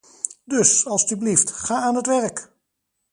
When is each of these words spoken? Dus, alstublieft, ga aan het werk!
Dus, 0.45 0.85
alstublieft, 0.85 1.51
ga 1.51 1.75
aan 1.81 1.95
het 1.95 2.07
werk! 2.07 2.49